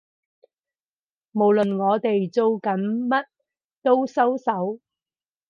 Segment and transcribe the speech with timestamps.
[1.31, 3.27] 無論我哋做緊乜
[3.83, 4.79] 都收手